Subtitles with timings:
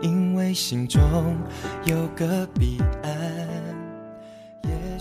[0.00, 1.00] 因为心中
[1.84, 3.10] 有个彼岸。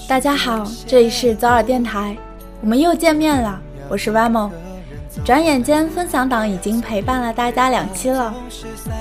[0.07, 2.17] 大家好，这里是早耳电台，
[2.61, 4.49] 我们又见面了，我是 Vamo。
[5.23, 8.33] 转眼间，分享党已经陪伴了大家两期了。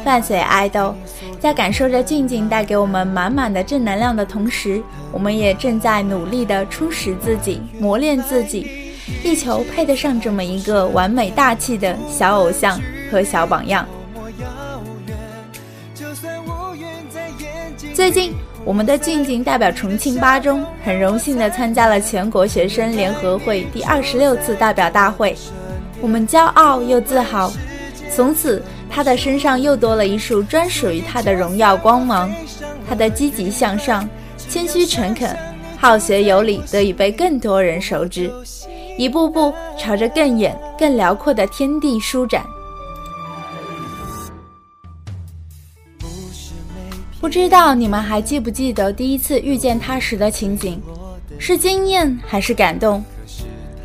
[0.04, 0.94] 伴随爱豆，
[1.38, 8.92] 在感受着静静带给我们满满的正能量的同时，我们也正在努力的充实自己，磨练自己，
[9.24, 12.78] 力求配得上这么一个完美大气的小偶像
[13.10, 13.86] 和小榜样。
[18.00, 18.32] 最近，
[18.64, 25.36] 我们的静静代表重庆八中，很荣幸的参加了全国学生联合会第二十六次代表大会。
[26.00, 27.52] 我们骄傲又自豪，
[28.10, 32.32] 从此他的身上又多了一束专属于他的荣耀光芒。
[32.88, 35.36] 他的积极向上、谦虚诚恳、
[35.76, 38.32] 好学有礼得以被更多人熟知，
[38.96, 42.42] 一步步朝着更远、更辽阔的天地舒展。
[47.20, 50.80] 不知道你们还记不记得第一次遇见他时的情景，
[51.38, 53.04] 是惊艳还是感动？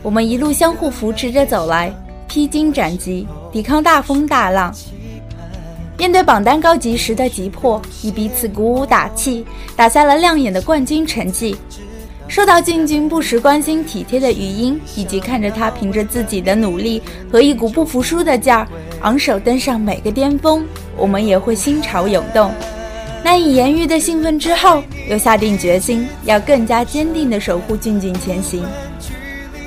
[0.01, 1.93] 我们一路相互扶持着走来。
[2.29, 4.73] 披荆斩棘，抵抗大风大浪。
[5.97, 11.55] 面对榜单高级时的急迫，以彼此鼓舞打气，打下了亮眼的冠军成绩。
[12.29, 18.65] 受到静静不时关心体贴的语音，以及看着他凭着自己的努力和一股不服输的劲儿，
[19.01, 22.51] 昂首登上每个巅峰，我们也会心潮涌动，
[23.25, 24.37] 难以言喻的兴奋。
[24.37, 28.63] 之后，又下定决心要更加坚定地守护静静前行。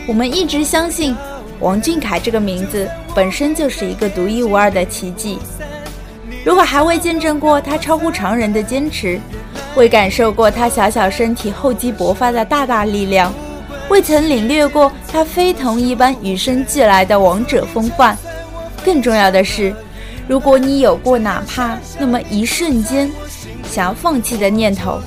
[0.06, 1.16] 我们一直相信。
[1.58, 5.40] 王俊凯这个名字本身就是一个独一无二的奇迹。
[6.44, 9.20] 如果还未见证过他超乎常人的坚持，
[9.74, 13.34] 未感受过他小小身体厚积薄发的大大力量，
[13.88, 18.16] 未曾领略过他非同一般与生俱来的王者风范，
[18.84, 19.74] 更重要的是，
[20.28, 23.10] 如果你有过哪怕那么一瞬间
[23.70, 24.98] 想要放弃的念头，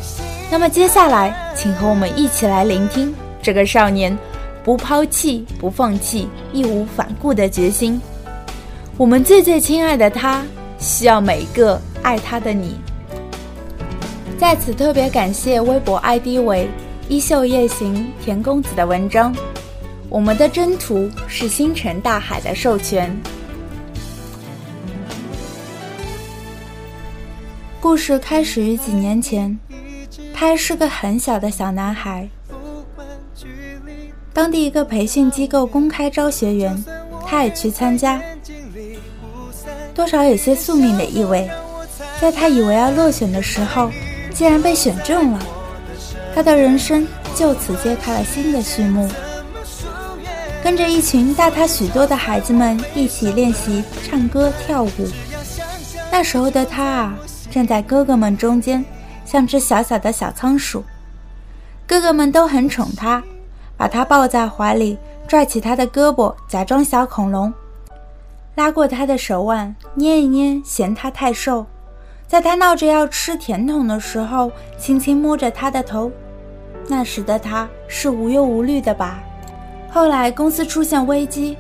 [0.50, 4.18] 那么接下来，请和我们一起来聆听这个少年。
[4.64, 8.00] 不抛弃，不放弃，义无反顾的决心。
[8.96, 10.44] 我们最最亲爱的他，
[10.78, 12.76] 需要每一个爱他的你。
[14.38, 16.70] 在此特别感谢微博 ID 为
[17.10, 19.36] “衣袖夜行田公子”的文章。
[20.10, 23.12] 我们的征途是星辰大海的授权。
[27.82, 29.58] 故事开始于几年前，
[30.36, 32.30] 他还是个很小的小男孩。
[34.32, 36.86] 当地一个培训机构公开招学员，
[37.26, 38.22] 他也去参加，
[39.96, 41.50] 多少有些宿命的意味。
[42.22, 43.90] 在他以为要落选的时候，
[44.32, 45.40] 竟然被选中了，
[46.36, 49.10] 他的人生就此揭开了新的序幕。
[50.64, 54.92] 跟着一群大他许多的孩子们一起练习唱歌跳舞，
[56.12, 57.18] 那时候的他啊，
[57.52, 58.84] 站在哥哥们中间，
[59.26, 60.84] 像只小小的小仓鼠，
[61.86, 63.22] 哥哥们都很宠他。
[63.78, 64.98] 把他抱在怀里，
[65.28, 67.52] 拽起他的胳膊，假装小恐龙，
[68.54, 71.66] 拉过他的手腕，捏一捏，嫌他太瘦。
[72.28, 76.12] 在他闹着要吃甜筒的时候，轻轻摸着他的头。
[76.88, 79.20] 那时的他是无忧无虑的吧？
[79.90, 81.58] 后来公司出现危机，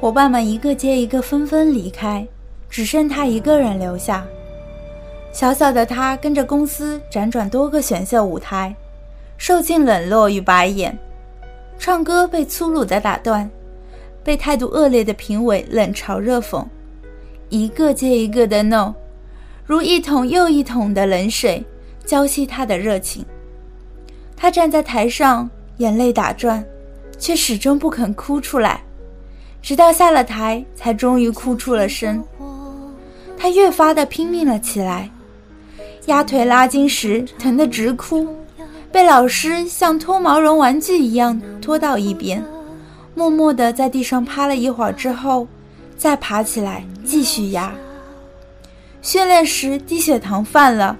[0.00, 2.26] 伙伴们一个接一个纷纷离开，
[2.70, 4.24] 只剩他一个人留下。
[5.32, 8.74] 小小的他跟着公司辗转多个选秀舞台，
[9.36, 10.96] 受尽冷落与白眼。
[11.78, 13.48] 唱歌被粗鲁的打断，
[14.24, 16.66] 被态度恶劣的评委冷嘲热讽，
[17.50, 18.92] 一个接一个的 no，
[19.64, 21.64] 如一桶又一桶的冷水
[22.04, 23.24] 浇熄他的热情。
[24.36, 26.64] 他站在台上，眼泪打转，
[27.16, 28.82] 却始终不肯哭出来，
[29.62, 32.24] 直到下了台，才终于哭出了声。
[33.36, 35.08] 他越发的拼命了起来，
[36.08, 38.26] 压腿拉筋时疼得直哭。
[38.90, 42.42] 被老师像脱毛绒玩具一样拖到一边，
[43.14, 45.46] 默默地在地上趴了一会儿之后，
[45.96, 47.72] 再爬起来继续压。
[49.02, 50.96] 训练时低血糖犯了，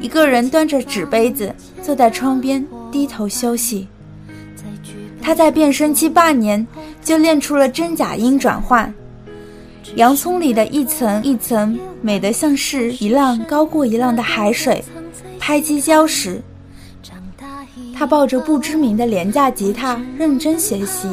[0.00, 3.86] 一个人端着纸杯子坐在窗边低头休息。
[5.20, 6.66] 他在变声期半年
[7.04, 8.92] 就练出了真假音转换，
[9.96, 14.84] 洋葱里的一层一层美得像是一浪高过一浪的海水，
[15.40, 16.40] 拍击礁石。
[17.94, 21.08] 他抱着不知名的廉价吉他认真学习，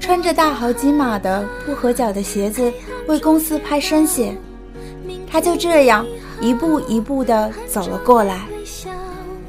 [0.00, 2.72] 穿着大好几码的不合脚的鞋子
[3.06, 4.36] 为公司拍生写。
[5.30, 6.04] 他就这样
[6.40, 8.40] 一步一步地走了过来。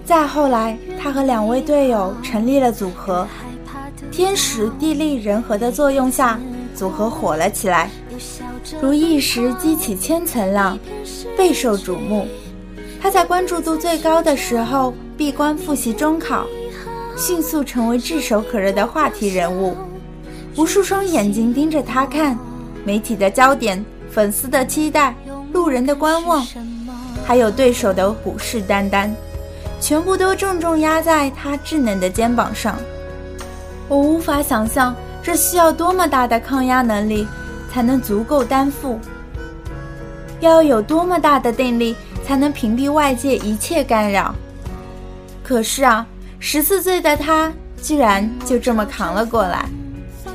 [0.06, 3.28] 再后来，他和两位队友成立了组合，
[4.12, 6.40] 天时地利人和的作用下，
[6.76, 7.90] 组合火了起来，
[8.82, 10.78] 如一时激起千层浪，
[11.38, 12.28] 备受瞩目。
[13.02, 16.46] 他在关注度最高的时候闭关复习中考，
[17.18, 19.76] 迅速成为炙手可热的话题人物，
[20.56, 22.38] 无数双眼睛盯着他看，
[22.84, 25.16] 媒体的焦点，粉丝的期待，
[25.54, 26.46] 路人的观望，
[27.24, 29.10] 还有对手的虎视眈眈。
[29.80, 32.80] 全部都重重压在他稚嫩的肩膀上，
[33.88, 37.28] 我无法想象这需要多么大的抗压能力
[37.76, 38.98] 才能足够担负，
[40.40, 41.94] 要有多么大的定力
[42.26, 44.34] 才能屏蔽外界一切干扰。
[45.44, 46.08] 可是啊，
[46.40, 47.52] 十四岁的他
[47.82, 49.68] 居然就这么扛了过来，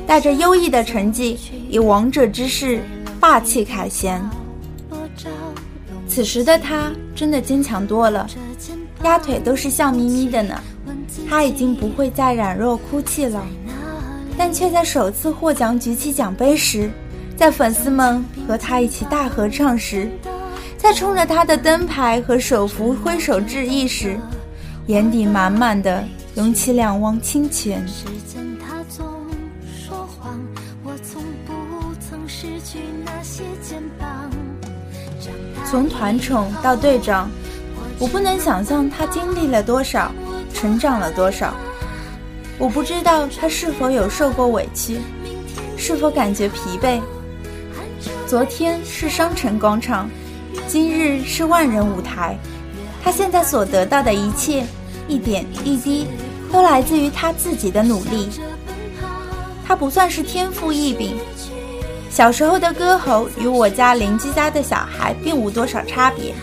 [0.05, 2.83] 带着优异的成绩，以王者之势
[3.19, 4.21] 霸气凯旋。
[6.07, 8.27] 此时的他真的坚强多了。
[9.03, 10.61] 鸭腿都是笑眯眯的呢，
[11.27, 13.43] 他已经不会再软弱哭泣了，
[14.37, 16.91] 但却在首次获奖举起奖杯时，
[17.41, 20.07] 在粉丝们和他一起大合唱时，
[20.77, 24.15] 在冲着他的灯牌和手幅挥手致意时，
[24.85, 26.03] 眼底满满的
[26.35, 27.83] 涌起两汪清泉。
[35.65, 37.27] 从团宠到队长。
[37.97, 40.11] 我不能想象他经历了多少，
[40.53, 41.55] 成长了多少。
[42.59, 44.99] 我不知道他是否有受过委屈，
[45.75, 47.01] 是否感觉疲惫。
[48.31, 50.09] 昨天是商城广场，
[50.65, 52.37] 今日是万人舞台。
[53.03, 54.65] 他现在所得到的一切，
[55.09, 56.07] 一点一滴，
[56.49, 58.29] 都来自于他自己的努力。
[59.67, 61.17] 他不算是天赋异禀，
[62.09, 66.33] 小时候的歌喉与我家邻居家的小孩并无多少差别。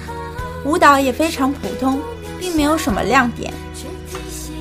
[0.67, 1.99] 舞蹈也非常普通，
[2.39, 3.51] 并没有什么亮点。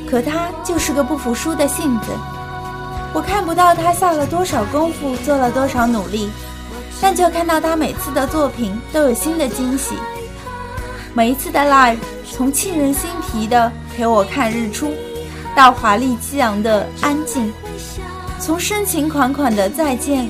[0.09, 2.06] 可他就是个不服输的性子。
[3.13, 6.29] 我看不到他下了多少功夫，做了多少努力，
[7.02, 9.96] 但就看到他每次的作品都有新的惊喜。
[11.14, 11.98] 每一次的 live，
[12.32, 14.94] 从沁人心脾的陪我看日出，
[15.56, 17.52] 到华丽激昂的安静；
[18.40, 20.30] 从深情款款的再见，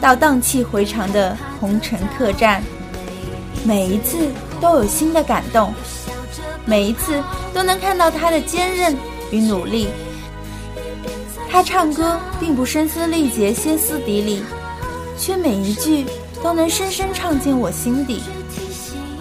[0.00, 2.62] 到荡气回肠的红尘客栈，
[3.64, 4.30] 每一次。
[4.62, 5.74] 都有新的感动，
[6.64, 7.20] 每一次
[7.52, 8.96] 都能看到他的坚韧
[9.32, 9.88] 与努力。
[11.50, 14.40] 他唱歌并不声嘶力竭、歇斯底里，
[15.22, 16.04] 却每一句
[16.42, 18.20] 都能深深唱进我心底。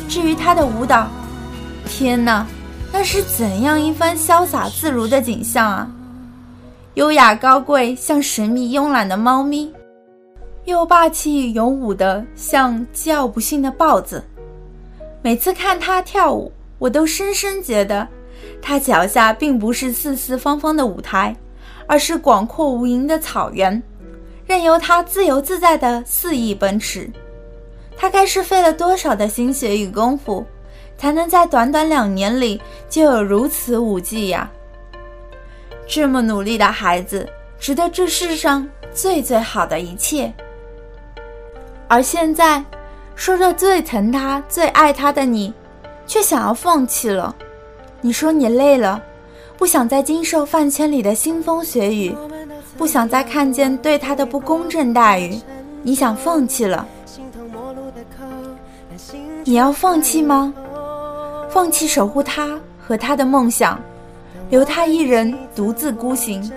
[0.09, 1.07] 至于他的舞蹈，
[1.85, 2.47] 天哪，
[2.91, 5.87] 那是怎样一番潇洒自如的景象啊！
[6.95, 9.71] 优雅高贵，像神秘慵懒的猫咪；
[10.65, 14.23] 又霸气勇武的，像桀骜不驯的豹子。
[15.21, 18.07] 每次看他跳舞，我都深深觉得，
[18.59, 21.35] 他脚下并不是四四方方的舞台，
[21.85, 23.81] 而是广阔无垠的草原，
[24.45, 27.09] 任由他自由自在地肆意奔驰。
[27.97, 30.45] 他该是费了多少的心血与功夫，
[30.97, 34.49] 才能在短短两年里就有如此舞技呀？
[35.87, 37.27] 这么努力的孩子，
[37.59, 40.33] 值得这世上最最好的一切。
[41.87, 42.63] 而现在。
[43.13, 45.53] 说着最疼他、最爱他的你，
[46.07, 47.35] 却想要放弃了。
[47.99, 48.99] 你说你累了，
[49.57, 52.15] 不想再经受饭圈里的腥风血雨，
[52.81, 55.39] 不想再看见对他的不公正待遇，
[55.83, 56.83] 你想放弃了。
[59.43, 60.51] 你要放弃吗？
[61.47, 63.79] 放弃守护他和他的梦想？
[64.49, 66.51] 留他一人独自孤行，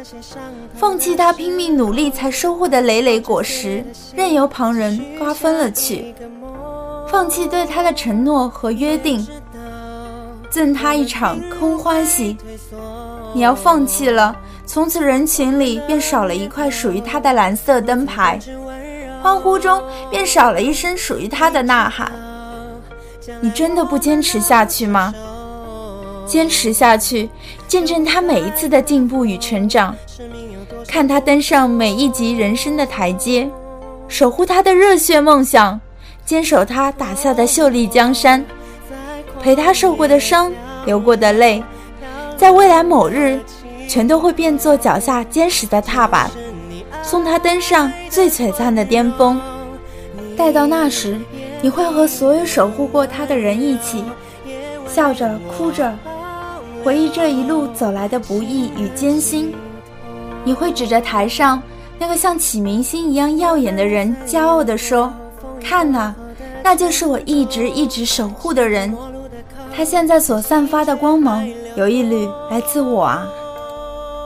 [0.74, 3.84] 放弃他拼命努力才收获的累累果实，
[4.16, 6.14] 任由旁人瓜分了去；
[7.06, 9.26] 放弃对他的承诺和约定，
[10.48, 12.34] 赠他一场空欢喜。
[13.34, 18.38] 你要放弃了，从此人群里便少了一块属于他的蓝色灯牌，
[19.20, 22.12] 欢呼中便少了一声属于他的呐喊。
[23.40, 25.12] 你真的不坚持下去吗？
[26.26, 27.28] 坚持下去，
[27.66, 29.94] 见证他每一次的进步与成长，
[30.86, 33.50] 看他登上每一级人生的台阶，
[34.08, 35.78] 守护他的热血梦想，
[36.24, 38.42] 坚守他打下的秀丽江山，
[39.42, 40.50] 陪他受过的伤，
[40.86, 41.62] 流过的泪，
[42.36, 43.40] 在未来某日，
[43.88, 46.30] 全都会变作脚下坚实的踏板，
[47.02, 49.40] 送他登上最璀璨的巅峰。
[50.36, 51.18] 待到那时，
[51.62, 54.04] 你会和所有守护过他的人一起，
[54.86, 55.92] 笑着哭着。
[56.82, 59.54] 回忆这一路走来的不易与艰辛，
[60.44, 61.62] 你会指着台上
[61.98, 65.10] 那个像启明星一样耀眼的人，骄傲地说
[65.64, 66.14] ：“看呐，
[66.62, 68.94] 那就是我一直一直守护的人，
[69.74, 73.26] 他现在所散发的光芒，有一缕来自我啊。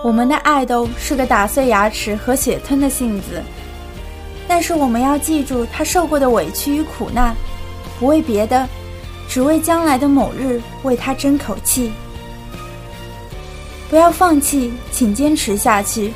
[0.05, 3.43] 我们的爱豆是个打碎牙齿和血吞的性子，
[4.47, 7.35] 但是我们要记住他受过的委屈与苦难，
[7.99, 8.69] 不为别的，
[9.29, 11.91] 只为将来的某日为他争口气。
[13.91, 16.13] 不要放弃，请坚持下去，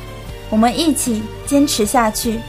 [0.49, 2.39] 我们一起坚持下去。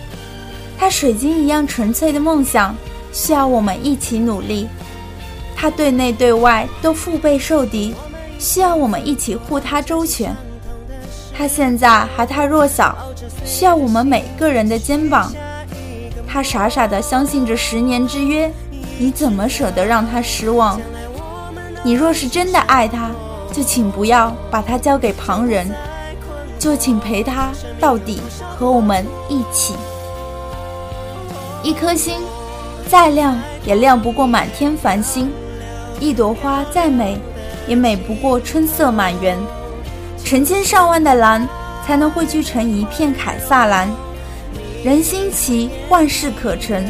[0.78, 2.76] 他水晶一样纯粹的梦想，
[3.12, 4.68] 需要我们一起努力。
[5.56, 7.94] 他对内对外都腹背受敌，
[8.38, 10.34] 需要我们一起护他周全。
[11.36, 12.96] 他现在还太弱小，
[13.44, 15.32] 需要我们每个人的肩膀。
[16.26, 18.50] 他傻傻的相信着十年之约，
[18.98, 20.80] 你怎么舍得让他失望？
[21.82, 23.10] 你若是真的爱他，
[23.52, 25.68] 就请不要把他交给旁人，
[26.58, 28.20] 就请陪他到底，
[28.56, 29.74] 和我们一起。
[31.62, 32.20] 一颗心
[32.88, 35.30] 再亮，也亮不过满天繁星。
[36.00, 37.18] 一朵花再美，
[37.66, 39.38] 也美不过春色满园。
[40.24, 41.46] 成千上万的蓝，
[41.86, 43.90] 才能汇聚成一片凯撒蓝。
[44.82, 46.84] 人心齐，万事可成。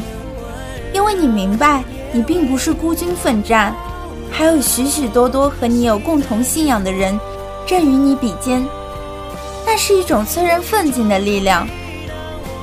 [0.93, 3.75] 因为你明白，你并不是孤军奋战，
[4.31, 7.19] 还有许许多多和你有共同信仰的人，
[7.67, 8.65] 正与你比肩。
[9.67, 11.67] 那是一种催人奋进的力量。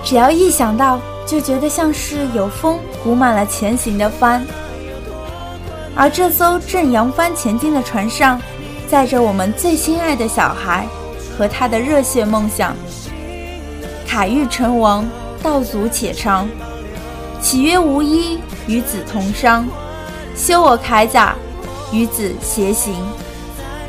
[0.03, 4.45] 只要一想到，就觉得像是有风鼓满了前行的帆。
[5.95, 8.41] 而这艘正扬帆前进的船上，
[8.87, 10.87] 载着我们最心爱的小孩
[11.37, 12.75] 和他的热血梦想。
[14.07, 15.07] 凯欲成王，
[15.41, 16.47] 道阻且长。
[17.41, 19.63] 岂曰无衣，与子同裳。
[20.35, 21.35] 修我铠甲，
[21.91, 22.95] 与子偕行。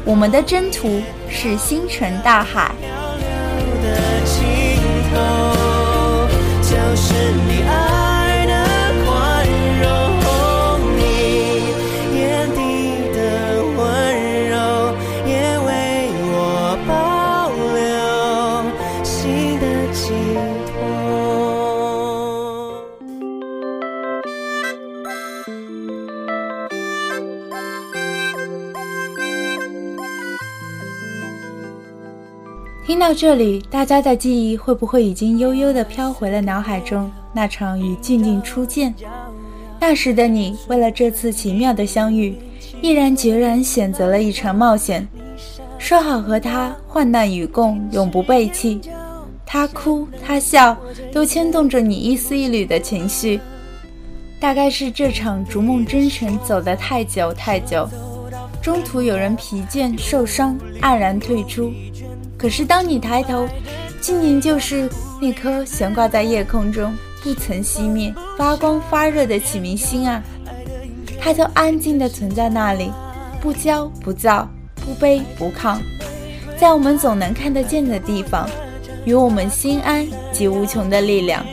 [0.05, 2.73] 我们的征途是星辰大海。
[32.93, 38.95] 听到这里，大家的记忆会不会已经悠悠地飘回了脑海中那场与静静初见？
[39.81, 42.37] 那时的你，为了这次奇妙的相遇，
[42.83, 45.09] 毅然决然选择了一场冒险，
[45.79, 48.79] 说好和他患难与共，永不背弃。
[49.47, 50.77] 他哭，他笑，
[51.11, 53.41] 都牵动着你一丝一缕的情绪。
[54.39, 57.89] 大概是这场逐梦征程走得太久太久，
[58.61, 61.73] 中途有人疲倦受伤，黯然退出。
[62.43, 63.49] 可是，当你抬头，
[64.01, 70.21] 静静就是那颗悬挂在夜空中、不曾熄灭、发光发热的启明星啊！
[71.21, 72.91] 它就安静地存在那里，
[73.41, 75.79] 不骄不躁，不卑不亢，
[76.59, 78.51] 在我们总能看得见的地方，
[79.05, 81.47] 与我们心安及无穷的力量。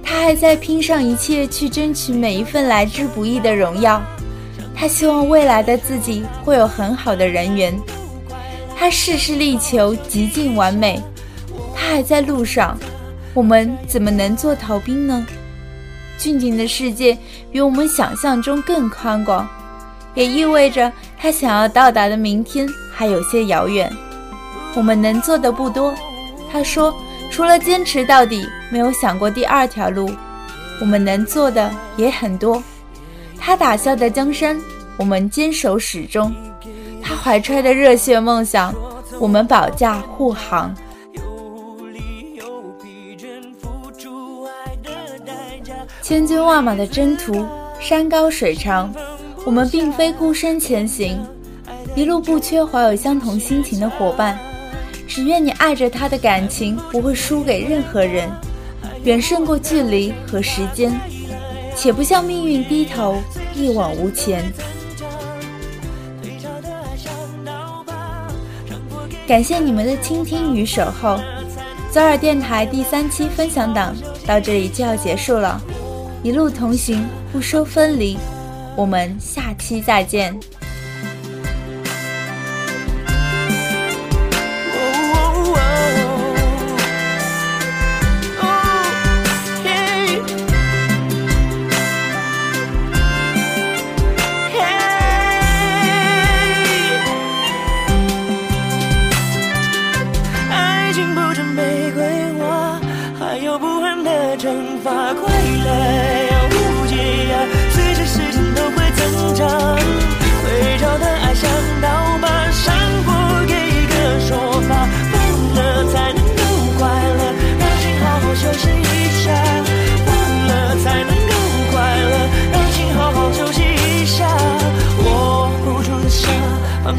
[0.00, 4.00] 他还在拼上一切去争取每一份来之不易的荣耀。
[4.76, 7.76] 他希望未来的自己会有很好的人缘。
[8.80, 10.98] 他事事力求极尽完美，
[11.76, 12.78] 他还在路上，
[13.34, 15.26] 我们怎么能做逃兵呢？
[16.16, 17.16] 俊俊的世界
[17.52, 19.46] 比我们想象中更宽广，
[20.14, 23.94] 也意味着他想要到达的明天还有些遥远。
[24.74, 25.94] 我们能做的不多，
[26.50, 26.94] 他说，
[27.30, 30.10] 除了坚持到底，没有想过第二条路。
[30.80, 32.62] 我们能做的也很多，
[33.38, 34.58] 他打消的江山，
[34.96, 36.34] 我们坚守始终。
[37.22, 38.74] 怀揣的热血梦想，
[39.18, 40.74] 我们保驾护航。
[46.00, 47.44] 千军万马的征途，
[47.78, 48.90] 山高水长，
[49.44, 51.20] 我们并非孤身前行，
[51.94, 54.38] 一路不缺怀有相同心情的伙伴。
[55.06, 58.30] 只愿你爱着他的感情不会输给任何人，
[59.04, 60.98] 远胜过距离和时间，
[61.76, 63.16] 且不向命运低头，
[63.54, 64.50] 一往无前。
[69.30, 71.16] 感谢你们的倾听与守候，
[71.92, 73.94] 左耳电台第三期分享档
[74.26, 75.62] 到这里就要结束了，
[76.24, 78.18] 一路同行不说分离，
[78.74, 80.36] 我们下期再见。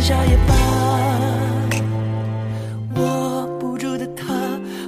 [0.01, 0.55] 下也罢。
[2.96, 4.34] 握不住的他，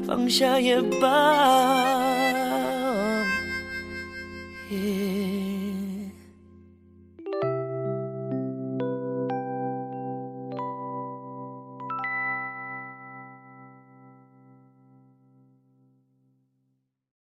[0.08, 1.83] 放下也罢。